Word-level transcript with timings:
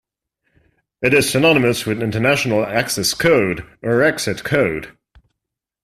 It 1.03 1.13
is 1.13 1.29
synonymous 1.29 1.85
with 1.85 2.01
international 2.01 2.65
access 2.65 3.13
code 3.13 3.67
or 3.83 4.01
exit 4.01 4.43
code. 4.43 4.97